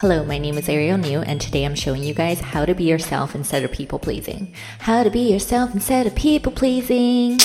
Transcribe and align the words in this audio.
Hello, 0.00 0.24
my 0.24 0.38
name 0.38 0.56
is 0.56 0.68
Ariel 0.68 0.96
Niu, 0.96 1.22
and 1.22 1.40
today 1.40 1.64
I'm 1.64 1.74
showing 1.74 2.04
you 2.04 2.14
guys 2.14 2.38
how 2.38 2.64
to 2.64 2.72
be 2.72 2.84
yourself 2.84 3.34
instead 3.34 3.64
of 3.64 3.72
people 3.72 3.98
pleasing. 3.98 4.54
How 4.78 5.02
to 5.02 5.10
be 5.10 5.32
yourself 5.32 5.74
instead 5.74 6.06
of 6.06 6.14
people 6.14 6.52
pleasing. 6.52 7.40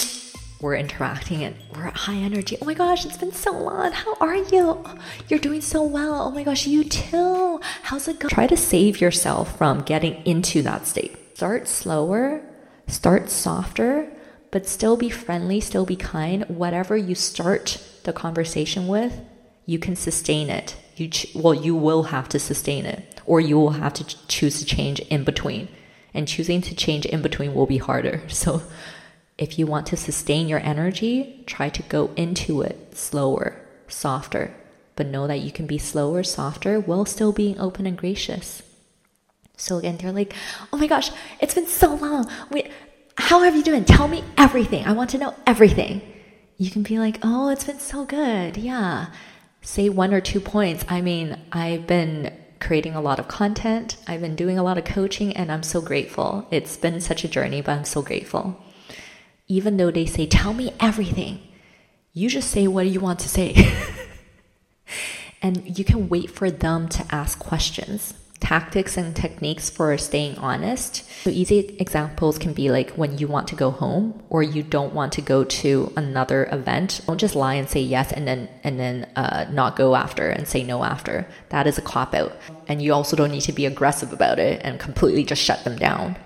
We're 0.62 0.76
interacting 0.76 1.44
and 1.44 1.56
we're 1.76 1.88
at 1.88 1.96
high 1.96 2.18
energy. 2.18 2.60
Oh 2.62 2.66
my 2.66 2.76
gosh, 2.76 3.08
it's 3.08 3.18
been 3.18 3.32
so 3.32 3.54
long. 3.54 3.92
How 3.92 4.14
are 4.22 4.36
you? 4.36 4.86
You're 5.30 5.40
doing 5.40 5.62
so 5.62 5.82
well. 5.82 6.22
Oh 6.22 6.30
my 6.30 6.44
gosh, 6.44 6.68
you 6.68 6.84
too. 6.84 7.60
How's 7.82 8.08
it 8.08 8.20
going? 8.20 8.30
Try 8.30 8.46
to 8.46 8.56
save 8.56 9.02
yourself 9.02 9.58
from 9.58 9.82
getting 9.82 10.24
into 10.24 10.62
that 10.62 10.86
state. 10.86 11.18
Start 11.36 11.68
slower, 11.68 12.44
start 12.86 13.32
softer, 13.32 14.12
but 14.52 14.68
still 14.68 14.96
be 14.96 15.10
friendly, 15.10 15.60
still 15.60 15.88
be 15.88 15.96
kind. 15.96 16.44
Whatever 16.50 16.96
you 16.98 17.16
start 17.16 17.84
the 18.04 18.14
conversation 18.14 18.88
with, 18.88 19.22
you 19.66 19.80
can 19.80 19.96
sustain 19.96 20.52
it 20.52 20.76
you 20.96 21.08
ch- 21.10 21.28
well 21.34 21.54
you 21.54 21.76
will 21.76 22.04
have 22.04 22.30
to 22.30 22.40
sustain 22.40 22.86
it 22.86 23.22
or 23.26 23.40
you 23.40 23.58
will 23.58 23.72
have 23.72 23.94
to 23.94 24.04
ch- 24.04 24.28
choose 24.28 24.60
to 24.60 24.66
change 24.66 25.00
in 25.02 25.24
between. 25.24 25.68
And 26.14 26.28
choosing 26.28 26.62
to 26.62 26.76
change 26.76 27.06
in 27.06 27.22
between 27.22 27.54
will 27.54 27.66
be 27.66 27.78
harder. 27.78 28.22
So 28.30 28.62
if 29.38 29.58
you 29.58 29.66
want 29.66 29.88
to 29.88 29.98
sustain 29.98 30.48
your 30.48 30.60
energy 30.60 31.44
try 31.48 31.70
to 31.70 31.82
go 31.84 32.12
into 32.16 32.62
it 32.62 32.96
slower 32.96 33.60
softer. 33.88 34.54
But 34.96 35.08
know 35.08 35.26
that 35.26 35.40
you 35.40 35.52
can 35.52 35.66
be 35.66 35.80
slower 35.80 36.22
softer 36.24 36.80
while 36.80 37.06
still 37.06 37.32
being 37.32 37.60
open 37.60 37.88
and 37.88 37.98
gracious. 37.98 38.62
So 39.58 39.78
again 39.78 39.98
they're 39.98 40.12
like 40.12 40.34
oh 40.72 40.78
my 40.78 40.88
gosh 40.88 41.10
it's 41.40 41.56
been 41.56 41.68
so 41.68 41.96
long. 41.96 42.30
Wait 42.52 42.70
how 43.18 43.42
have 43.42 43.56
you 43.56 43.64
doing? 43.64 43.86
Tell 43.86 44.08
me 44.08 44.24
everything. 44.38 44.86
I 44.86 44.94
want 44.94 45.12
to 45.12 45.18
know 45.18 45.36
everything. 45.48 46.02
You 46.58 46.70
can 46.70 46.84
be 46.84 47.00
like 47.00 47.18
oh 47.24 47.50
it's 47.50 47.64
been 47.64 47.80
so 47.80 48.06
good. 48.06 48.58
Yeah 48.58 49.08
say 49.64 49.90
one 49.90 50.14
or 50.14 50.22
two 50.22 50.40
points. 50.40 50.86
I 50.88 51.02
mean, 51.02 51.40
I've 51.52 51.88
been 51.88 52.32
creating 52.60 52.94
a 52.96 53.02
lot 53.02 53.20
of 53.20 53.28
content, 53.28 53.98
I've 54.08 54.22
been 54.22 54.36
doing 54.36 54.58
a 54.58 54.64
lot 54.64 54.78
of 54.78 54.86
coaching, 54.86 55.36
and 55.36 55.52
I'm 55.52 55.64
so 55.64 55.82
grateful. 55.82 56.48
It's 56.50 56.78
been 56.78 57.02
such 57.02 57.24
a 57.24 57.28
journey, 57.28 57.62
but 57.62 57.74
I'm 57.74 57.86
so 57.86 58.02
grateful. 58.02 58.62
Even 59.48 59.78
though 59.78 59.92
they 59.92 60.06
say, 60.06 60.26
Tell 60.28 60.54
me 60.54 60.74
everything, 60.80 61.40
you 62.14 62.30
just 62.30 62.52
say 62.52 62.68
what 62.68 62.88
you 62.88 63.00
want 63.00 63.20
to 63.20 63.30
say. 63.30 63.74
and 65.42 65.78
you 65.78 65.84
can 65.84 66.08
wait 66.08 66.30
for 66.30 66.50
them 66.50 66.88
to 66.90 67.06
ask 67.14 67.40
questions 67.40 68.14
tactics 68.44 68.98
and 68.98 69.16
techniques 69.16 69.70
for 69.70 69.98
staying 69.98 70.38
honest. 70.38 71.10
So, 71.24 71.30
easy 71.30 71.78
examples 71.80 72.38
can 72.38 72.52
be 72.52 72.70
like 72.70 72.92
when 72.92 73.18
you 73.18 73.26
want 73.26 73.48
to 73.48 73.56
go 73.56 73.72
home 73.72 74.22
or 74.30 74.44
you 74.44 74.62
don't 74.62 74.94
want 74.94 75.14
to 75.14 75.22
go 75.22 75.46
to 75.46 75.94
another 75.96 76.50
event. 76.52 77.00
Don't 77.08 77.18
just 77.18 77.36
lie 77.36 77.54
and 77.54 77.70
say 77.70 77.80
yes 77.80 78.12
and 78.12 78.28
then 78.28 78.50
and 78.66 78.78
then 78.78 79.10
uh, 79.16 79.46
not 79.50 79.78
go 79.78 79.96
after 79.96 80.30
and 80.30 80.46
say 80.46 80.62
no 80.62 80.84
after. 80.84 81.26
That 81.50 81.68
is 81.68 81.78
a 81.78 81.82
cop 81.82 82.14
out, 82.14 82.34
and 82.68 82.82
you 82.82 82.94
also 82.94 83.16
don't 83.16 83.32
need 83.32 83.48
to 83.48 83.54
be 83.54 83.66
aggressive 83.66 84.12
about 84.12 84.40
it 84.40 84.62
and 84.66 84.78
completely 84.78 85.24
just 85.24 85.42
shut 85.42 85.64
them 85.64 85.78
down. 85.78 86.18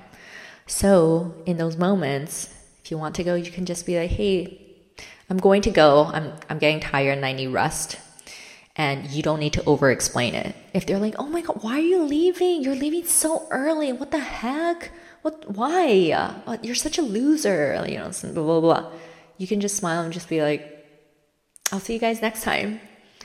So, 0.65 1.35
in 1.45 1.57
those 1.57 1.77
moments, 1.77 2.49
if 2.83 2.89
you 2.89 2.97
want 2.97 3.13
to 3.15 3.23
go, 3.23 3.35
you 3.35 3.51
can 3.51 3.65
just 3.65 3.85
be 3.85 3.95
like, 3.99 4.09
"Hey, 4.09 4.59
I'm 5.29 5.38
going 5.38 5.61
to 5.61 5.71
go. 5.71 6.09
I'm 6.11 6.33
I'm 6.49 6.57
getting 6.57 6.79
tired 6.79 7.17
and 7.17 7.25
I 7.25 7.33
need 7.33 7.49
rest." 7.53 7.99
And 8.78 9.09
you 9.09 9.23
don't 9.23 9.39
need 9.39 9.53
to 9.53 9.64
over 9.66 9.89
explain 9.89 10.36
it. 10.36 10.56
If 10.73 10.86
they're 10.86 11.00
like, 11.00 11.16
"Oh 11.17 11.25
my 11.25 11.42
god, 11.42 11.64
why 11.64 11.78
are 11.78 11.89
you 11.94 12.03
leaving? 12.03 12.64
You're 12.64 12.75
leaving 12.75 13.06
so 13.06 13.47
early. 13.50 13.92
What 13.92 14.11
the 14.11 14.19
heck? 14.19 14.92
What 15.23 15.52
why? 15.52 16.11
Uh, 16.45 16.58
you're 16.61 16.75
such 16.75 16.97
a 16.97 17.02
loser." 17.02 17.84
You 17.88 17.97
know, 17.97 18.11
blah 18.22 18.44
blah 18.44 18.61
blah. 18.61 18.92
You 19.38 19.47
can 19.47 19.59
just 19.59 19.75
smile 19.75 20.03
and 20.03 20.14
just 20.14 20.30
be 20.30 20.42
like, 20.42 20.86
"I'll 21.72 21.80
see 21.80 21.94
you 21.94 22.00
guys 22.00 22.22
next 22.22 22.44
time." 22.44 22.80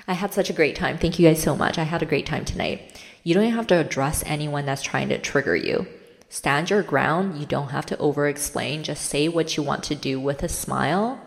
I 0.09 0.14
had 0.14 0.34
such 0.34 0.50
a 0.50 0.55
great 0.55 0.75
time. 0.75 0.98
Thank 0.98 1.19
you 1.19 1.28
guys 1.28 1.41
so 1.41 1.55
much. 1.55 1.78
I 1.78 1.84
had 1.84 2.03
a 2.03 2.06
great 2.06 2.27
time 2.27 2.44
tonight. 2.44 3.00
You 3.22 3.34
don't 3.34 3.53
have 3.53 3.69
to 3.69 3.78
address 3.78 4.25
anyone 4.27 4.66
that's 4.66 4.83
trying 4.83 5.11
to 5.11 5.19
trigger 5.19 5.55
you. 5.55 5.87
Stand 6.28 6.70
your 6.70 6.83
ground. 6.83 7.39
You 7.39 7.47
don't 7.47 7.69
have 7.69 7.87
to 7.87 7.98
over 7.98 8.27
explain. 8.27 8.83
Just 8.83 9.05
say 9.05 9.28
what 9.28 9.56
you 9.56 9.62
want 9.62 9.84
to 9.84 9.94
do 9.94 10.19
with 10.19 10.42
a 10.42 10.48
smile. 10.48 11.21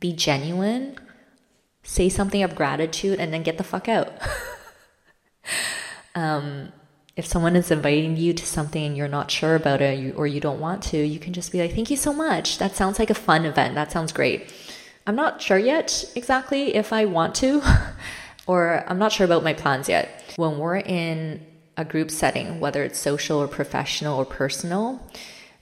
Be 0.00 0.12
genuine 0.12 0.98
say 1.86 2.08
something 2.08 2.42
of 2.42 2.54
gratitude, 2.54 3.18
and 3.18 3.32
then 3.32 3.42
get 3.42 3.56
the 3.56 3.64
fuck 3.64 3.88
out. 3.88 4.12
um, 6.14 6.72
if 7.16 7.24
someone 7.24 7.56
is 7.56 7.70
inviting 7.70 8.16
you 8.16 8.34
to 8.34 8.44
something 8.44 8.84
and 8.84 8.96
you're 8.96 9.08
not 9.08 9.30
sure 9.30 9.54
about 9.54 9.80
it 9.80 10.14
or 10.16 10.26
you 10.26 10.40
don't 10.40 10.60
want 10.60 10.82
to, 10.82 10.98
you 10.98 11.18
can 11.18 11.32
just 11.32 11.50
be 11.50 11.58
like, 11.58 11.72
thank 11.74 11.90
you 11.90 11.96
so 11.96 12.12
much. 12.12 12.58
That 12.58 12.76
sounds 12.76 12.98
like 12.98 13.08
a 13.08 13.14
fun 13.14 13.46
event. 13.46 13.74
That 13.74 13.90
sounds 13.90 14.12
great. 14.12 14.52
I'm 15.06 15.16
not 15.16 15.40
sure 15.40 15.58
yet 15.58 16.04
exactly 16.14 16.74
if 16.74 16.92
I 16.92 17.06
want 17.06 17.34
to, 17.36 17.62
or 18.46 18.84
I'm 18.86 18.98
not 18.98 19.12
sure 19.12 19.24
about 19.24 19.44
my 19.44 19.54
plans 19.54 19.88
yet. 19.88 20.34
When 20.36 20.58
we're 20.58 20.76
in 20.76 21.40
a 21.78 21.84
group 21.84 22.10
setting, 22.10 22.60
whether 22.60 22.82
it's 22.82 22.98
social 22.98 23.38
or 23.38 23.48
professional 23.48 24.18
or 24.18 24.26
personal, 24.26 25.00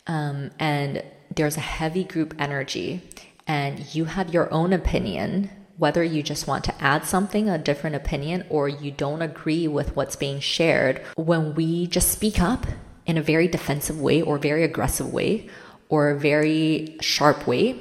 um, 0.06 0.50
and 0.58 1.04
there's 1.34 1.56
a 1.56 1.60
heavy 1.60 2.04
group 2.04 2.34
energy, 2.38 3.02
and 3.46 3.94
you 3.94 4.06
have 4.06 4.32
your 4.32 4.52
own 4.52 4.72
opinion 4.72 5.50
whether 5.76 6.04
you 6.04 6.22
just 6.22 6.46
want 6.46 6.64
to 6.64 6.82
add 6.82 7.04
something, 7.04 7.48
a 7.48 7.58
different 7.58 7.96
opinion, 7.96 8.44
or 8.48 8.68
you 8.68 8.90
don't 8.90 9.22
agree 9.22 9.66
with 9.66 9.96
what's 9.96 10.16
being 10.16 10.40
shared, 10.40 11.02
when 11.16 11.54
we 11.54 11.86
just 11.86 12.10
speak 12.10 12.40
up 12.40 12.66
in 13.06 13.18
a 13.18 13.22
very 13.22 13.48
defensive 13.48 14.00
way 14.00 14.22
or 14.22 14.38
very 14.38 14.62
aggressive 14.62 15.12
way 15.12 15.48
or 15.88 16.10
a 16.10 16.18
very 16.18 16.96
sharp 17.00 17.46
way, 17.46 17.78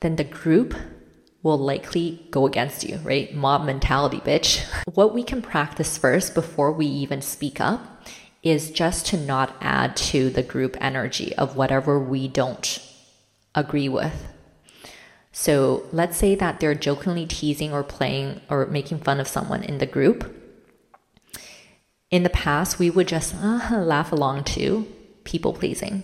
then 0.00 0.16
the 0.16 0.24
group 0.24 0.74
will 1.42 1.58
likely 1.58 2.26
go 2.30 2.46
against 2.46 2.84
you, 2.84 2.96
right? 2.98 3.34
Mob 3.34 3.64
mentality, 3.64 4.18
bitch. 4.18 4.62
What 4.94 5.14
we 5.14 5.22
can 5.22 5.40
practice 5.40 5.96
first 5.96 6.34
before 6.34 6.70
we 6.70 6.86
even 6.86 7.22
speak 7.22 7.60
up 7.60 8.04
is 8.42 8.70
just 8.70 9.06
to 9.06 9.16
not 9.16 9.54
add 9.60 9.96
to 9.96 10.30
the 10.30 10.42
group 10.42 10.76
energy 10.80 11.34
of 11.36 11.56
whatever 11.56 11.98
we 11.98 12.28
don't 12.28 12.82
agree 13.54 13.88
with 13.88 14.26
so 15.32 15.86
let's 15.92 16.16
say 16.16 16.34
that 16.34 16.60
they're 16.60 16.74
jokingly 16.74 17.26
teasing 17.26 17.72
or 17.72 17.82
playing 17.82 18.40
or 18.48 18.66
making 18.66 18.98
fun 18.98 19.20
of 19.20 19.28
someone 19.28 19.62
in 19.62 19.78
the 19.78 19.86
group. 19.86 20.36
In 22.10 22.24
the 22.24 22.30
past, 22.30 22.78
we 22.78 22.90
would 22.90 23.06
just 23.06 23.34
uh, 23.36 23.80
laugh 23.80 24.10
along 24.10 24.44
too, 24.44 24.86
people 25.22 25.52
pleasing. 25.52 26.02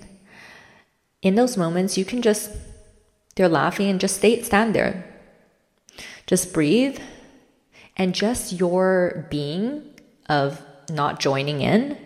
In 1.23 1.35
those 1.35 1.57
moments, 1.57 1.99
you 1.99 2.05
can 2.05 2.23
just, 2.23 2.51
they're 3.35 3.49
laughing 3.49 3.91
and 3.91 3.99
just 3.99 4.17
stay, 4.17 4.43
stand 4.43 4.75
there. 4.75 5.05
Just 6.29 6.53
breathe. 6.53 7.01
And 7.97 8.15
just 8.15 8.53
your 8.53 9.27
being 9.31 9.83
of 10.29 10.63
not 10.89 11.19
joining 11.19 11.63
in 11.63 11.99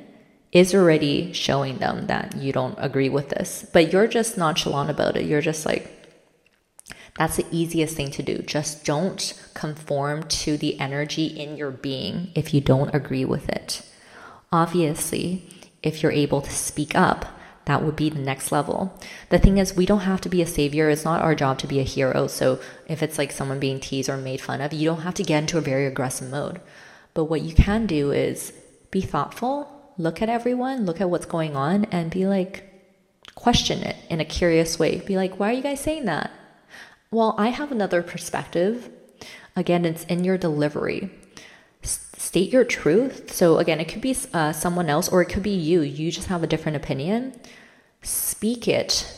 is 0.53 0.75
already 0.75 1.33
showing 1.35 1.79
them 1.79 2.07
that 2.07 2.37
you 2.37 2.53
don't 2.53 2.77
agree 2.79 3.11
with 3.11 3.29
this. 3.29 3.69
But 3.73 3.93
you're 3.93 4.07
just 4.07 4.39
nonchalant 4.39 4.89
about 4.89 5.17
it. 5.17 5.27
You're 5.27 5.43
just 5.43 5.67
like, 5.67 6.00
that's 7.17 7.37
the 7.37 7.47
easiest 7.51 7.97
thing 7.97 8.11
to 8.13 8.23
do. 8.23 8.39
Just 8.39 8.85
don't 8.85 9.35
conform 9.55 10.25
to 10.25 10.57
the 10.57 10.79
energy 10.81 11.27
in 11.27 11.57
your 11.57 11.71
being 11.71 12.31
if 12.35 12.55
you 12.55 12.61
don't 12.61 12.95
agree 12.95 13.25
with 13.25 13.49
it. 13.49 13.83
Obviously, 14.53 15.45
if 15.83 16.03
you're 16.03 16.13
able 16.13 16.41
to 16.41 16.51
speak 16.51 16.95
up, 16.95 17.27
that 17.67 17.85
would 17.85 17.95
be 17.95 18.11
the 18.11 18.19
next 18.19 18.51
level. 18.51 18.99
The 19.29 19.39
thing 19.39 19.59
is, 19.59 19.77
we 19.77 19.87
don't 19.87 20.01
have 20.01 20.21
to 20.23 20.29
be 20.29 20.43
a 20.43 20.47
savior. 20.47 20.89
It's 20.89 21.05
not 21.05 21.23
our 21.23 21.35
job 21.35 21.59
to 21.59 21.67
be 21.67 21.79
a 21.79 21.85
hero. 21.85 22.27
So 22.27 22.59
if 22.89 23.03
it's 23.03 23.19
like 23.19 23.31
someone 23.31 23.61
being 23.61 23.81
teased 23.81 24.09
or 24.09 24.17
made 24.17 24.41
fun 24.41 24.61
of, 24.61 24.73
you 24.73 24.89
don't 24.89 25.03
have 25.03 25.15
to 25.15 25.23
get 25.23 25.43
into 25.43 25.59
a 25.59 25.63
very 25.63 25.87
aggressive 25.87 26.31
mode. 26.31 26.61
But 27.15 27.25
what 27.25 27.43
you 27.43 27.55
can 27.55 27.87
do 27.87 28.11
is 28.11 28.53
be 28.91 29.01
thoughtful, 29.01 29.93
look 29.99 30.23
at 30.23 30.29
everyone, 30.29 30.87
look 30.87 31.01
at 31.01 31.11
what's 31.11 31.27
going 31.27 31.55
on, 31.55 31.85
and 31.87 32.11
be 32.11 32.27
like, 32.27 32.65
question 33.35 33.83
it 33.83 33.97
in 34.09 34.21
a 34.21 34.25
curious 34.25 34.79
way. 34.79 35.01
Be 35.01 35.17
like, 35.17 35.39
why 35.39 35.51
are 35.51 35.55
you 35.55 35.63
guys 35.63 35.81
saying 35.81 36.07
that? 36.07 36.31
Well, 37.13 37.35
I 37.39 37.49
have 37.49 37.73
another 37.73 38.03
perspective. 38.03 38.89
Again, 39.57 39.85
it's 39.85 40.05
in 40.05 40.23
your 40.23 40.39
delivery. 40.39 41.11
S- 41.83 42.09
state 42.17 42.53
your 42.53 42.65
truth. 42.65 43.33
So, 43.33 43.59
again, 43.59 43.81
it 43.81 43.89
could 43.89 44.01
be 44.01 44.17
uh, 44.33 44.53
someone 44.53 44.89
else 44.89 45.09
or 45.09 45.21
it 45.21 45.29
could 45.29 45.43
be 45.43 45.51
you. 45.51 45.81
You 45.81 46.13
just 46.13 46.29
have 46.29 46.45
a 46.45 46.47
different 46.47 46.77
opinion. 46.77 47.35
Speak 48.03 48.69
it, 48.69 49.13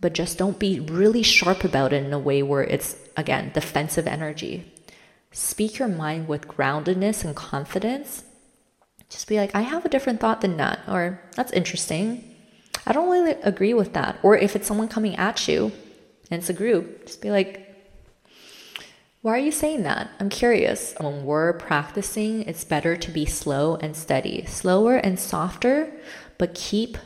but 0.00 0.12
just 0.12 0.38
don't 0.38 0.58
be 0.58 0.80
really 0.80 1.22
sharp 1.22 1.62
about 1.62 1.92
it 1.92 2.04
in 2.04 2.12
a 2.12 2.18
way 2.18 2.42
where 2.42 2.64
it's, 2.64 2.96
again, 3.16 3.52
defensive 3.54 4.08
energy. 4.08 4.72
Speak 5.30 5.78
your 5.78 5.86
mind 5.86 6.26
with 6.26 6.48
groundedness 6.48 7.24
and 7.24 7.36
confidence. 7.36 8.24
Just 9.08 9.28
be 9.28 9.36
like, 9.36 9.54
I 9.54 9.60
have 9.60 9.84
a 9.84 9.88
different 9.88 10.18
thought 10.18 10.40
than 10.40 10.56
that, 10.56 10.80
or 10.88 11.20
that's 11.36 11.52
interesting. 11.52 12.24
I 12.86 12.92
don't 12.92 13.10
really 13.10 13.32
agree 13.42 13.74
with 13.74 13.92
that. 13.92 14.18
Or 14.24 14.36
if 14.36 14.56
it's 14.56 14.66
someone 14.66 14.88
coming 14.88 15.14
at 15.14 15.46
you, 15.46 15.70
and 16.30 16.40
it's 16.40 16.50
a 16.50 16.54
group, 16.54 17.06
just 17.06 17.20
be 17.20 17.30
like, 17.30 17.66
why 19.22 19.34
are 19.34 19.38
you 19.38 19.52
saying 19.52 19.82
that? 19.82 20.10
I'm 20.18 20.30
curious. 20.30 20.94
When 20.98 21.24
we're 21.24 21.52
practicing, 21.52 22.42
it's 22.44 22.64
better 22.64 22.96
to 22.96 23.10
be 23.10 23.26
slow 23.26 23.76
and 23.76 23.94
steady, 23.94 24.46
slower 24.46 24.96
and 24.96 25.18
softer, 25.18 25.92
but 26.38 26.54
keep 26.54 26.96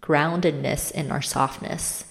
groundedness 0.00 0.90
in 0.90 1.12
our 1.12 1.22
softness. 1.22 2.04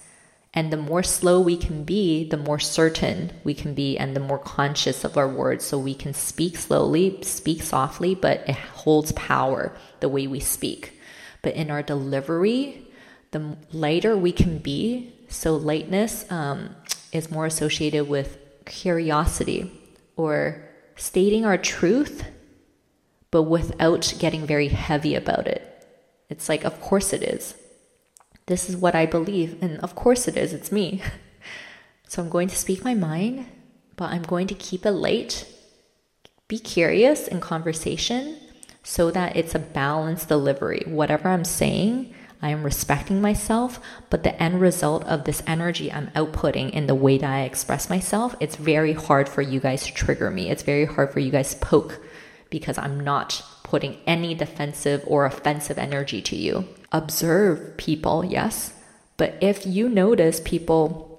And 0.53 0.71
the 0.71 0.77
more 0.77 1.03
slow 1.03 1.41
we 1.41 1.57
can 1.57 1.83
be, 1.83 2.29
the 2.29 2.37
more 2.37 2.59
certain 2.59 3.33
we 3.43 3.53
can 3.53 3.73
be, 3.73 3.97
and 3.97 4.15
the 4.15 4.19
more 4.19 4.39
conscious 4.39 5.03
of 5.03 5.17
our 5.17 5.27
words. 5.27 5.65
So 5.65 5.77
we 5.79 5.95
can 5.95 6.13
speak 6.13 6.55
slowly, 6.55 7.19
speak 7.23 7.63
softly, 7.63 8.15
but 8.15 8.47
it 8.47 8.55
holds 8.55 9.11
power 9.13 9.75
the 9.99 10.09
way 10.09 10.27
we 10.27 10.39
speak. 10.39 11.01
But 11.41 11.55
in 11.55 11.69
our 11.69 11.81
delivery, 11.81 12.87
the 13.31 13.57
lighter 13.71 14.15
we 14.15 14.31
can 14.31 14.59
be, 14.59 15.13
so 15.33 15.55
lightness 15.55 16.29
um, 16.31 16.75
is 17.11 17.31
more 17.31 17.45
associated 17.45 18.07
with 18.07 18.37
curiosity 18.65 19.71
or 20.15 20.63
stating 20.95 21.45
our 21.45 21.57
truth, 21.57 22.25
but 23.31 23.43
without 23.43 24.13
getting 24.19 24.45
very 24.45 24.67
heavy 24.67 25.15
about 25.15 25.47
it. 25.47 25.69
It's 26.29 26.47
like, 26.47 26.63
of 26.63 26.79
course 26.79 27.13
it 27.13 27.23
is. 27.23 27.55
This 28.45 28.69
is 28.69 28.77
what 28.77 28.95
I 28.95 29.05
believe, 29.05 29.61
and 29.61 29.79
of 29.79 29.95
course 29.95 30.27
it 30.27 30.37
is, 30.37 30.53
it's 30.53 30.71
me. 30.71 31.01
So 32.05 32.21
I'm 32.21 32.29
going 32.29 32.49
to 32.49 32.55
speak 32.55 32.85
my 32.85 32.93
mind, 32.93 33.47
but 33.95 34.11
I'm 34.11 34.21
going 34.21 34.45
to 34.45 34.53
keep 34.53 34.85
it 34.85 34.91
light, 34.91 35.51
be 36.47 36.59
curious 36.59 37.27
in 37.27 37.39
conversation 37.39 38.37
so 38.83 39.09
that 39.09 39.35
it's 39.35 39.55
a 39.55 39.59
balanced 39.59 40.27
delivery. 40.27 40.83
Whatever 40.85 41.29
I'm 41.29 41.43
saying, 41.43 42.13
I 42.43 42.49
am 42.49 42.63
respecting 42.63 43.21
myself, 43.21 43.79
but 44.09 44.23
the 44.23 44.39
end 44.43 44.59
result 44.59 45.05
of 45.05 45.23
this 45.23 45.41
energy 45.47 45.89
I'm 45.89 46.07
outputting 46.07 46.71
in 46.71 46.87
the 46.87 46.93
way 46.93 47.17
that 47.17 47.29
I 47.29 47.43
express 47.43 47.89
myself, 47.89 48.35
it's 48.41 48.57
very 48.57 48.91
hard 48.91 49.29
for 49.29 49.41
you 49.41 49.61
guys 49.61 49.85
to 49.85 49.93
trigger 49.93 50.29
me. 50.29 50.49
It's 50.49 50.61
very 50.61 50.83
hard 50.83 51.13
for 51.13 51.21
you 51.21 51.31
guys 51.31 51.53
to 51.53 51.59
poke 51.65 52.01
because 52.49 52.77
I'm 52.77 52.99
not 52.99 53.41
putting 53.63 53.97
any 54.05 54.35
defensive 54.35 55.05
or 55.07 55.25
offensive 55.25 55.77
energy 55.77 56.21
to 56.21 56.35
you. 56.35 56.67
Observe 56.91 57.77
people, 57.77 58.25
yes, 58.25 58.73
but 59.15 59.35
if 59.39 59.65
you 59.65 59.87
notice 59.87 60.41
people 60.43 61.09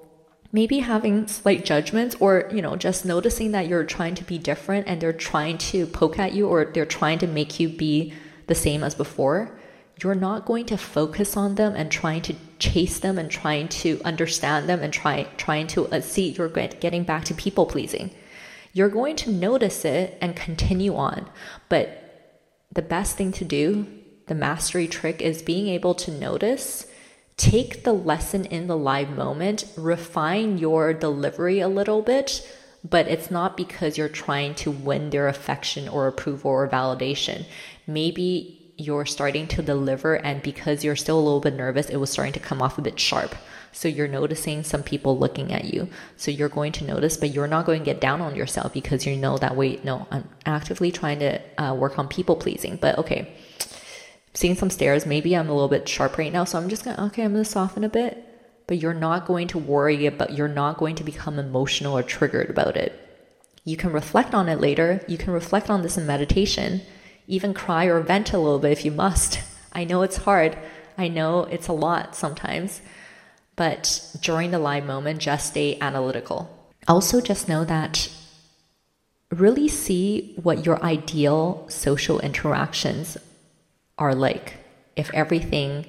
maybe 0.53 0.81
having 0.81 1.27
slight 1.27 1.65
judgments 1.65 2.15
or 2.20 2.49
you 2.53 2.62
know 2.62 2.77
just 2.77 3.05
noticing 3.05 3.50
that 3.53 3.67
you're 3.67 3.82
trying 3.85 4.15
to 4.15 4.25
be 4.25 4.38
different 4.38 4.87
and 4.87 5.00
they're 5.00 5.12
trying 5.12 5.59
to 5.59 5.87
poke 5.87 6.19
at 6.19 6.32
you 6.32 6.47
or 6.47 6.67
they're 6.67 6.87
trying 6.87 7.19
to 7.19 7.27
make 7.27 7.59
you 7.59 7.69
be 7.69 8.12
the 8.47 8.55
same 8.55 8.85
as 8.85 8.94
before 8.94 9.59
you're 10.02 10.14
not 10.14 10.44
going 10.44 10.67
to 10.67 10.76
focus 10.76 11.37
on 11.37 11.55
them 11.55 11.75
and 11.76 11.91
trying 11.91 12.20
to 12.23 12.35
chase 12.58 12.99
them 12.99 13.19
and 13.19 13.31
trying 13.31 13.69
to 13.69 14.00
understand 14.05 14.69
them 14.69 14.82
and 14.82 14.93
try 14.93 15.25
trying 15.37 15.67
to 15.67 15.87
uh, 15.88 16.00
see 16.00 16.31
you're 16.31 16.49
getting 16.49 17.05
back 17.05 17.25
to 17.25 17.35
people 17.35 17.67
pleasing 17.67 18.11
you're 18.73 18.88
going 18.88 19.14
to 19.14 19.31
notice 19.31 19.85
it 19.85 20.19
and 20.20 20.35
continue 20.35 20.96
on 20.96 21.29
but 21.69 22.05
the 22.75 22.82
best 22.82 23.17
thing 23.17 23.32
to 23.32 23.44
do, 23.44 23.87
the 24.26 24.35
mastery 24.35 24.88
trick, 24.88 25.23
is 25.23 25.43
being 25.43 25.69
able 25.69 25.94
to 25.94 26.11
notice, 26.11 26.87
take 27.37 27.85
the 27.85 27.93
lesson 27.93 28.44
in 28.46 28.67
the 28.67 28.76
live 28.76 29.11
moment, 29.11 29.64
refine 29.76 30.58
your 30.58 30.93
delivery 30.93 31.61
a 31.61 31.69
little 31.69 32.02
bit, 32.02 32.46
but 32.82 33.06
it's 33.06 33.31
not 33.31 33.56
because 33.56 33.96
you're 33.96 34.08
trying 34.08 34.55
to 34.56 34.70
win 34.70 35.11
their 35.11 35.29
affection 35.29 35.88
or 35.88 36.08
approval 36.08 36.50
or 36.50 36.69
validation. 36.69 37.46
Maybe 37.87 38.63
you're 38.76 39.06
starting 39.06 39.47
to 39.49 39.62
deliver, 39.62 40.17
and 40.17 40.43
because 40.43 40.85
you're 40.85 40.97
still 40.97 41.19
a 41.19 41.23
little 41.23 41.41
bit 41.41 41.55
nervous, 41.55 41.88
it 41.88 41.97
was 41.97 42.11
starting 42.11 42.32
to 42.32 42.41
come 42.41 42.61
off 42.61 42.79
a 42.79 42.82
bit 42.82 42.99
sharp. 42.99 43.35
So 43.73 43.88
you're 43.88 44.09
noticing 44.09 44.62
some 44.62 44.82
people 44.82 45.19
looking 45.19 45.53
at 45.53 45.65
you. 45.65 45.88
So 46.17 46.31
you're 46.31 46.49
going 46.49 46.73
to 46.73 46.85
notice, 46.85 47.17
but 47.17 47.35
you're 47.35 47.49
not 47.49 47.67
going 47.67 47.81
to 47.81 47.85
get 47.85 48.00
down 48.00 48.21
on 48.21 48.37
yourself 48.37 48.73
because 48.73 49.05
you 49.05 49.17
know 49.17 49.37
that, 49.38 49.56
wait, 49.56 49.85
no, 49.85 50.06
I'm 50.11 50.29
actively 50.47 50.93
trying 50.93 51.19
to 51.19 51.41
uh, 51.61 51.75
work 51.75 51.99
on 51.99 52.09
people 52.09 52.37
pleasing. 52.37 52.76
But 52.76 52.99
okay, 52.99 53.35
seeing 54.32 54.55
some 54.55 54.71
stares, 54.71 55.06
maybe 55.06 55.37
I'm 55.37 55.49
a 55.49 55.53
little 55.53 55.69
bit 55.69 55.88
sharp 55.88 56.19
right 56.19 56.32
now. 56.32 56.44
So 56.44 56.59
I'm 56.59 56.69
just 56.69 56.85
going 56.85 56.97
to, 56.97 57.05
okay, 57.06 57.25
I'm 57.25 57.32
going 57.32 57.44
to 57.44 57.50
soften 57.50 57.82
a 57.82 57.88
bit. 57.88 58.25
But 58.67 58.79
you're 58.79 58.94
not 58.94 59.27
going 59.27 59.49
to 59.49 59.59
worry 59.59 60.06
about, 60.06 60.32
you're 60.32 60.49
not 60.49 60.79
going 60.79 60.94
to 60.97 61.05
become 61.05 61.38
emotional 61.38 61.99
or 61.99 62.03
triggered 62.03 62.50
about 62.50 62.77
it. 62.77 62.99
You 63.65 63.77
can 63.77 63.93
reflect 63.93 64.35
on 64.35 64.49
it 64.49 64.61
later. 64.61 65.05
You 65.09 65.19
can 65.19 65.32
reflect 65.32 65.69
on 65.69 65.82
this 65.82 65.99
in 65.99 66.06
meditation, 66.06 66.81
even 67.26 67.55
cry 67.55 67.87
or 67.87 68.00
vent 68.00 68.32
a 68.32 68.38
little 68.38 68.59
bit 68.59 68.73
if 68.73 68.85
you 68.85 68.91
must. 68.91 69.41
I 69.73 69.85
know 69.85 70.03
it's 70.03 70.19
hard. 70.19 70.56
I 70.97 71.09
know 71.09 71.44
it's 71.44 71.69
a 71.69 71.73
lot 71.73 72.15
sometimes. 72.15 72.81
But 73.56 74.17
during 74.21 74.50
the 74.50 74.59
live 74.59 74.85
moment, 74.85 75.21
just 75.21 75.49
stay 75.49 75.79
analytical. 75.81 76.50
Also, 76.88 77.21
just 77.21 77.49
know 77.49 77.65
that 77.65 78.09
really 79.31 79.69
see 79.69 80.35
what 80.43 80.65
your 80.65 80.82
ideal 80.82 81.67
social 81.69 82.21
interactions 82.21 83.17
are 83.99 84.15
like 84.15 84.55
if 84.97 85.12
everything 85.12 85.87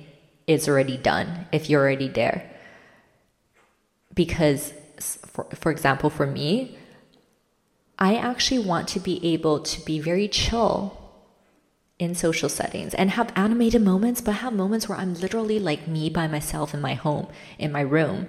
is 0.47 0.67
already 0.67 0.97
done, 0.97 1.47
if 1.51 1.69
you're 1.69 1.81
already 1.81 2.07
there. 2.07 2.49
Because, 4.13 4.73
for, 4.99 5.45
for 5.53 5.71
example, 5.71 6.09
for 6.09 6.25
me, 6.25 6.77
I 7.97 8.15
actually 8.15 8.59
want 8.59 8.87
to 8.89 8.99
be 8.99 9.25
able 9.33 9.59
to 9.61 9.85
be 9.85 9.99
very 9.99 10.27
chill 10.27 11.04
in 11.97 12.13
social 12.13 12.49
settings 12.49 12.93
and 12.93 13.11
have 13.11 13.31
animated 13.35 13.81
moments, 13.81 14.21
but 14.21 14.33
have 14.35 14.53
moments 14.53 14.89
where 14.89 14.97
I'm 14.97 15.13
literally 15.13 15.59
like 15.59 15.87
me 15.87 16.09
by 16.09 16.27
myself 16.27 16.73
in 16.73 16.81
my 16.81 16.93
home, 16.93 17.27
in 17.57 17.71
my 17.71 17.81
room. 17.81 18.27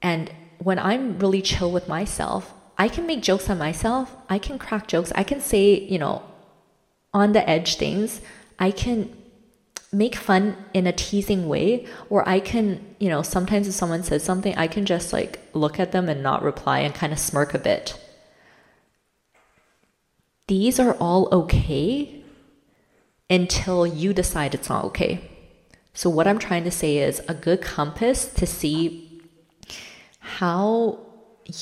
And 0.00 0.30
when 0.58 0.78
I'm 0.78 1.18
really 1.18 1.42
chill 1.42 1.70
with 1.72 1.88
myself, 1.88 2.54
I 2.78 2.88
can 2.88 3.06
make 3.06 3.22
jokes 3.22 3.50
on 3.50 3.58
myself. 3.58 4.14
I 4.28 4.38
can 4.38 4.58
crack 4.58 4.86
jokes. 4.86 5.12
I 5.14 5.24
can 5.24 5.40
say, 5.40 5.80
you 5.80 5.98
know, 5.98 6.22
on 7.12 7.32
the 7.32 7.48
edge 7.48 7.76
things. 7.76 8.20
I 8.58 8.70
can 8.70 9.16
make 9.92 10.14
fun 10.14 10.56
in 10.72 10.86
a 10.86 10.92
teasing 10.92 11.48
way, 11.48 11.84
or 12.08 12.26
I 12.28 12.38
can, 12.38 12.94
you 13.00 13.08
know, 13.08 13.22
sometimes 13.22 13.66
if 13.66 13.74
someone 13.74 14.04
says 14.04 14.22
something, 14.22 14.54
I 14.56 14.68
can 14.68 14.86
just 14.86 15.12
like 15.12 15.40
look 15.52 15.80
at 15.80 15.90
them 15.90 16.08
and 16.08 16.22
not 16.22 16.44
reply 16.44 16.80
and 16.80 16.94
kind 16.94 17.12
of 17.12 17.18
smirk 17.18 17.54
a 17.54 17.58
bit. 17.58 17.98
These 20.46 20.78
are 20.78 20.94
all 20.94 21.28
okay 21.32 22.19
until 23.30 23.86
you 23.86 24.12
decide 24.12 24.54
it's 24.54 24.68
not 24.68 24.84
okay. 24.86 25.30
So, 25.94 26.10
what 26.10 26.26
I'm 26.26 26.38
trying 26.38 26.64
to 26.64 26.70
say 26.70 26.98
is 26.98 27.22
a 27.28 27.34
good 27.34 27.62
compass 27.62 28.26
to 28.34 28.46
see 28.46 29.22
how 30.18 30.98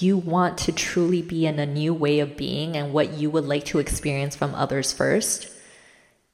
you 0.01 0.17
want 0.17 0.59
to 0.59 0.73
truly 0.73 1.23
be 1.23 1.47
in 1.47 1.59
a 1.59 1.67
new 1.67 1.95
way 1.95 2.21
of 2.21 2.37
being 2.37 2.77
and 2.77 2.93
what 2.93 3.15
you 3.15 3.31
would 3.31 3.45
like 3.45 3.65
to 3.67 3.79
experience 3.79 4.37
from 4.37 4.55
others 4.55 4.93
first 4.93 5.51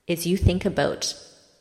is 0.07 0.27
you 0.27 0.37
think 0.37 0.65
about 0.65 1.15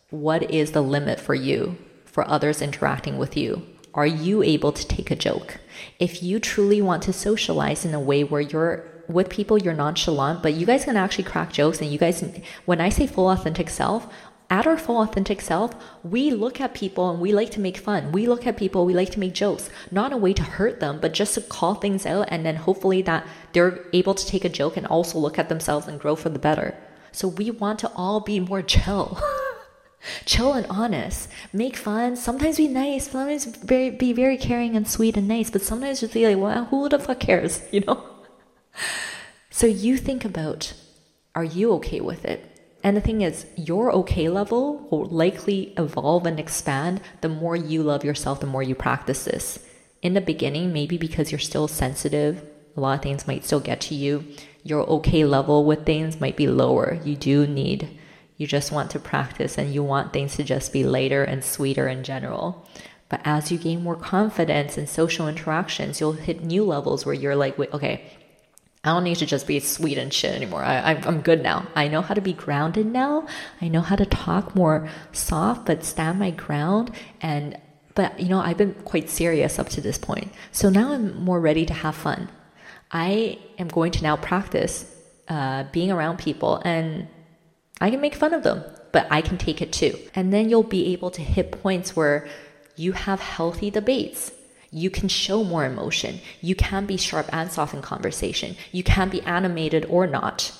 what 0.09 0.49
is 0.51 0.71
the 0.71 0.81
limit 0.81 1.19
for 1.19 1.35
you 1.35 1.77
for 2.05 2.27
others 2.27 2.61
interacting 2.61 3.17
with 3.17 3.37
you. 3.37 3.65
Are 3.93 4.07
you 4.07 4.41
able 4.41 4.71
to 4.71 4.87
take 4.87 5.11
a 5.11 5.15
joke? 5.15 5.59
If 5.99 6.23
you 6.23 6.39
truly 6.39 6.81
want 6.81 7.03
to 7.03 7.13
socialize 7.13 7.85
in 7.85 7.93
a 7.93 7.99
way 7.99 8.23
where 8.23 8.41
you're 8.41 8.93
with 9.07 9.29
people 9.29 9.57
you're 9.57 9.73
nonchalant, 9.73 10.41
but 10.41 10.53
you 10.53 10.65
guys 10.65 10.85
can 10.85 10.97
actually 10.97 11.25
crack 11.25 11.51
jokes. 11.51 11.81
And 11.81 11.91
you 11.91 11.97
guys, 11.97 12.23
when 12.65 12.81
I 12.81 12.89
say 12.89 13.07
full 13.07 13.29
authentic 13.29 13.69
self, 13.69 14.07
at 14.49 14.68
our 14.68 14.78
full 14.78 15.01
authentic 15.01 15.42
self, 15.42 15.73
we 16.04 16.30
look 16.30 16.61
at 16.61 16.75
people 16.75 17.09
and 17.09 17.19
we 17.19 17.33
like 17.33 17.49
to 17.51 17.59
make 17.59 17.78
fun. 17.78 18.11
We 18.11 18.28
look 18.28 18.45
at 18.45 18.56
people, 18.56 18.85
we 18.85 18.94
like 18.94 19.09
to 19.11 19.19
make 19.19 19.33
jokes, 19.33 19.69
not 19.89 20.13
a 20.13 20.18
way 20.18 20.33
to 20.33 20.44
hurt 20.44 20.80
them, 20.80 20.99
but 21.01 21.13
just 21.13 21.33
to 21.33 21.42
call 21.42 21.75
things 21.75 22.06
out. 22.06 22.28
And 22.30 22.45
then 22.45 22.57
hopefully 22.57 23.01
that 23.01 23.25
they're 23.54 23.83
able 23.94 24.13
to 24.13 24.25
take 24.25 24.45
a 24.45 24.49
joke 24.49 24.78
and 24.78 24.85
also 24.85 25.18
look 25.18 25.39
at 25.39 25.49
themselves 25.49 25.87
and 25.87 25.99
grow 25.99 26.16
for 26.16 26.30
the 26.30 26.37
better. 26.37 26.78
So 27.11 27.28
we 27.28 27.49
want 27.49 27.80
to 27.80 27.92
all 27.95 28.19
be 28.19 28.39
more 28.39 28.61
chill. 28.61 29.19
chill 30.25 30.54
and 30.54 30.68
honest. 30.69 31.30
Make 31.51 31.75
fun. 31.75 32.16
Sometimes 32.16 32.57
be 32.57 32.68
nice. 32.68 33.09
Sometimes 33.09 33.45
very, 33.45 33.89
be 33.89 34.13
very 34.13 34.37
caring 34.37 34.75
and 34.75 34.87
sweet 34.87 35.18
and 35.18 35.28
nice. 35.28 35.49
But 35.49 35.63
sometimes 35.63 36.01
just 36.01 36.13
be 36.13 36.28
like, 36.28 36.37
well, 36.37 36.66
who 36.66 36.89
the 36.89 36.99
fuck 36.99 37.19
cares? 37.19 37.61
You 37.71 37.81
know? 37.81 38.12
So 39.49 39.68
you 39.68 39.97
think 39.97 40.25
about 40.25 40.73
are 41.35 41.44
you 41.44 41.71
okay 41.73 41.99
with 41.99 42.25
it? 42.25 42.49
And 42.83 42.97
the 42.97 43.01
thing 43.01 43.21
is, 43.21 43.45
your 43.56 43.92
okay 43.94 44.30
level 44.30 44.87
will 44.92 45.06
likely 45.06 45.73
evolve 45.77 46.25
and 46.25 46.39
expand 46.39 47.01
the 47.21 47.30
more 47.30 47.56
you 47.56 47.81
love 47.81 48.03
yourself, 48.03 48.39
the 48.39 48.45
more 48.45 48.61
you 48.61 48.75
practice 48.75 49.23
this. 49.23 49.59
In 50.01 50.13
the 50.13 50.21
beginning, 50.21 50.73
maybe 50.73 50.97
because 50.97 51.31
you're 51.31 51.39
still 51.39 51.68
sensitive, 51.68 52.44
a 52.75 52.81
lot 52.81 52.97
of 52.97 53.01
things 53.01 53.25
might 53.25 53.45
still 53.45 53.61
get 53.61 53.80
to 53.81 53.95
you. 53.95 54.25
Your 54.63 54.81
okay 54.89 55.23
level 55.23 55.63
with 55.63 55.85
things 55.85 56.19
might 56.19 56.35
be 56.35 56.47
lower. 56.47 56.99
You 57.06 57.15
do 57.15 57.47
need, 57.47 57.97
you 58.37 58.47
just 58.47 58.71
want 58.71 58.92
to 58.92 58.99
practice 58.99 59.57
and 59.57 59.73
you 59.73 59.81
want 59.81 60.11
things 60.11 60.35
to 60.35 60.44
just 60.44 60.73
be 60.73 60.83
lighter 60.83 61.23
and 61.23 61.44
sweeter 61.44 61.87
in 61.87 62.03
general. 62.03 62.68
But 63.07 63.21
as 63.23 63.51
you 63.51 63.57
gain 63.57 63.83
more 63.83 63.95
confidence 63.95 64.77
in 64.77 64.87
social 64.87 65.27
interactions, 65.27 65.99
you'll 65.99 66.13
hit 66.13 66.44
new 66.44 66.65
levels 66.65 67.06
where 67.06 67.15
you're 67.15 67.35
like, 67.35 67.57
wait, 67.57 67.73
okay, 67.73 68.03
I 68.83 68.90
don't 68.90 69.06
need 69.06 69.18
to 69.18 69.25
just 69.25 69.47
be 69.47 69.61
sweet 69.61 69.97
and 69.97 70.13
shit 70.13 70.35
anymore. 70.35 70.61
I, 70.61 70.94
am 70.94 71.21
good 71.21 71.42
now. 71.42 71.68
I 71.73 71.87
know 71.87 72.02
how 72.02 72.13
to 72.13 72.21
be 72.21 72.33
grounded 72.33 72.85
now. 72.85 73.28
I 73.61 73.69
know 73.69 73.80
how 73.80 73.95
to 73.95 74.06
talk 74.06 74.56
more 74.56 74.90
soft, 75.13 75.66
but 75.66 75.85
stand 75.85 76.19
my 76.19 76.31
ground. 76.31 76.92
And, 77.21 77.57
but 77.95 78.19
you 78.19 78.28
know, 78.28 78.40
I've 78.40 78.57
been 78.57 78.73
quite 78.73 79.09
serious 79.09 79.57
up 79.57 79.69
to 79.69 79.81
this 79.81 79.97
point. 79.97 80.33
So 80.52 80.69
now 80.69 80.92
I'm 80.92 81.18
more 81.23 81.40
ready 81.40 81.66
to 81.66 81.73
have 81.73 81.95
fun. 81.95 82.30
I 82.92 83.40
am 83.57 83.69
going 83.69 83.94
to 83.94 84.04
now 84.04 84.18
practice 84.18 84.85
uh, 85.30 85.63
being 85.71 85.90
around 85.90 86.18
people 86.19 86.61
and 86.66 87.07
I 87.80 87.90
can 87.90 88.02
make 88.02 88.16
fun 88.16 88.33
of 88.33 88.44
them, 88.44 88.63
but 88.92 89.07
I 89.09 89.21
can 89.21 89.37
take 89.37 89.61
it 89.61 89.71
too. 89.71 89.97
And 90.13 90.33
then 90.33 90.49
you'll 90.49 90.63
be 90.63 90.92
able 90.92 91.11
to 91.11 91.21
hit 91.21 91.54
points 91.54 91.95
where 91.95 92.28
you 92.75 92.92
have 92.92 93.21
healthy 93.21 93.71
debates. 93.71 94.31
You 94.73 94.89
can 94.89 95.07
show 95.07 95.44
more 95.44 95.65
emotion. 95.65 96.19
You 96.42 96.56
can 96.56 96.87
be 96.87 96.97
sharp 96.97 97.30
and 97.31 97.51
soft 97.51 97.75
in 97.75 97.83
conversation. 97.83 98.56
You 98.71 98.83
can 98.83 99.09
be 99.09 99.21
animated 99.21 99.85
or 99.85 100.07
not, 100.07 100.51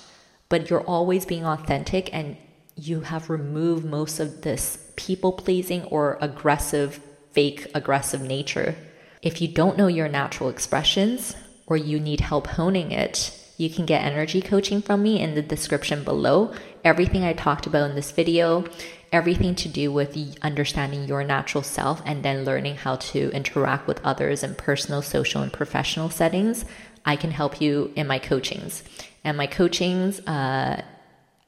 but 0.50 0.70
you're 0.70 0.84
always 0.84 1.25
being 1.25 1.46
authentic 1.46 2.13
and 2.13 2.38
you 2.75 3.01
have 3.01 3.29
removed 3.29 3.86
most 3.86 4.20
of 4.20 4.43
this 4.43 4.91
people 4.96 5.32
pleasing 5.34 5.84
or 5.86 6.20
aggressive, 6.22 7.00
fake 7.32 7.67
aggressive 7.74 8.22
nature. 8.22 8.75
If 9.24 9.41
you 9.41 9.48
don't 9.48 9.77
know 9.77 9.88
your 9.88 10.08
natural 10.08 10.50
expressions 10.50 11.36
or 11.65 11.75
you 11.75 12.00
need 12.00 12.20
help 12.20 12.46
honing 12.48 12.91
it, 12.91 13.39
you 13.58 13.70
can 13.70 13.86
get 13.86 14.03
energy 14.03 14.41
coaching 14.41 14.82
from 14.82 15.01
me 15.01 15.20
in 15.20 15.34
the 15.34 15.41
description 15.41 16.03
below. 16.03 16.53
Everything 16.84 17.24
I 17.24 17.34
talked 17.34 17.65
about 17.65 17.89
in 17.89 17.96
this 17.96 18.12
video, 18.12 18.65
everything 19.13 19.55
to 19.55 19.70
do 19.70 19.91
with 19.91 20.17
understanding 20.41 21.05
your 21.05 21.24
natural 21.24 21.63
self 21.63 22.01
and 22.05 22.24
then 22.24 22.43
learning 22.43 22.75
how 22.75 22.98
to 22.98 23.32
interact 23.32 23.88
with 23.88 24.03
others 24.03 24.43
in 24.43 24.55
personal, 24.55 25.01
social, 25.01 25.41
and 25.41 25.53
professional 25.53 26.10
settings, 26.10 26.65
I 27.05 27.15
can 27.15 27.32
help 27.32 27.62
you 27.62 27.93
in 27.96 28.08
my 28.08 28.20
coachings. 28.20 28.84
And 29.24 29.38
my 29.38 29.48
coachings, 29.48 30.20
uh, 30.22 30.82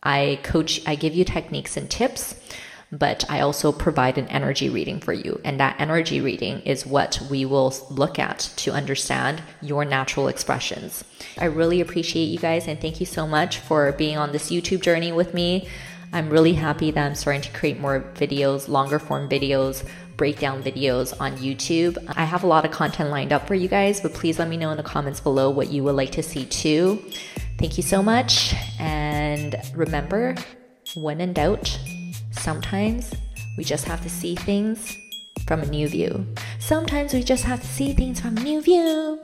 I 0.04 0.40
coach, 0.44 0.82
I 0.88 0.96
give 0.96 1.16
you 1.16 1.26
techniques 1.26 1.76
and 1.76 1.90
tips 1.90 2.36
but 2.92 3.26
I 3.30 3.42
also 3.42 3.72
provide 3.72 4.18
an 4.18 4.28
energy 4.28 4.70
reading 4.70 5.00
for 5.00 5.14
you. 5.14 5.42
And 5.44 5.60
that 5.60 5.80
energy 5.80 6.22
reading 6.22 6.62
is 6.62 6.86
what 6.86 7.20
we 7.30 7.46
will 7.46 7.74
look 7.90 8.20
at 8.20 8.40
to 8.58 8.72
understand 8.72 9.42
your 9.62 9.86
natural 9.86 10.28
expressions. 10.28 11.04
I 11.38 11.46
really 11.46 11.82
appreciate 11.82 12.26
you 12.26 12.38
guys 12.38 12.68
and 12.68 12.80
thank 12.80 13.00
you 13.00 13.06
so 13.06 13.28
much 13.28 13.58
for 13.58 13.92
being 13.94 14.18
on 14.18 14.32
this 14.32 14.50
YouTube 14.50 14.82
journey 14.82 15.12
with 15.12 15.34
me. 15.34 15.68
I'm 16.16 16.30
really 16.30 16.54
happy 16.54 16.92
that 16.92 17.06
I'm 17.06 17.14
starting 17.14 17.42
to 17.42 17.52
create 17.52 17.78
more 17.78 18.00
videos, 18.16 18.70
longer 18.70 19.00
form 19.00 19.28
videos, 19.28 19.86
breakdown 20.16 20.64
videos 20.64 21.14
on 21.20 21.36
YouTube. 21.36 21.98
I 22.16 22.24
have 22.24 22.44
a 22.44 22.48
lot 22.48 22.64
of 22.64 22.72
content 22.72 23.10
lined 23.10 23.34
up 23.34 23.46
for 23.46 23.54
you 23.54 23.68
guys, 23.68 24.00
but 24.00 24.14
please 24.14 24.40
let 24.40 24.48
me 24.48 24.56
know 24.56 24.72
in 24.72 24.78
the 24.78 24.84
comments 24.84 25.20
below 25.20 25.50
what 25.50 25.72
you 25.72 25.84
would 25.84 25.96
like 25.96 26.14
to 26.14 26.24
see 26.24 26.46
too. 26.46 27.04
Thank 27.60 27.76
you 27.76 27.84
so 27.84 28.02
much. 28.02 28.56
And 28.80 29.58
remember, 29.76 30.36
when 30.96 31.20
in 31.20 31.34
doubt, 31.34 31.78
sometimes 32.32 33.14
we 33.58 33.66
just 33.66 33.84
have 33.84 34.02
to 34.04 34.10
see 34.10 34.38
things 34.38 34.98
from 35.46 35.64
a 35.64 35.66
new 35.66 35.90
view. 35.90 36.26
Sometimes 36.60 37.14
we 37.14 37.24
just 37.24 37.44
have 37.44 37.60
to 37.60 37.68
see 37.68 37.92
things 37.92 38.22
from 38.22 38.38
a 38.38 38.42
new 38.42 38.62
view. 38.62 39.20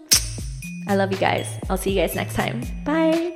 I 0.90 0.96
love 0.96 1.14
you 1.14 1.18
guys. 1.18 1.48
I'll 1.70 1.78
see 1.78 1.92
you 1.92 2.02
guys 2.02 2.16
next 2.16 2.34
time. 2.34 2.64
Bye. 2.84 3.31